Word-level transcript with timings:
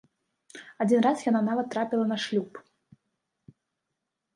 Адзін 0.85 0.99
раз 1.07 1.27
яна 1.29 1.41
нават 1.49 1.71
трапіла 1.75 2.05
на 2.15 2.21
шлюб. 2.27 2.51